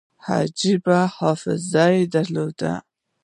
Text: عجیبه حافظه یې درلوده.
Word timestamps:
عجیبه 0.35 0.99
حافظه 1.17 1.85
یې 1.95 2.03
درلوده. 2.13 2.73